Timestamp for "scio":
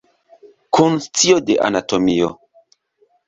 1.07-1.37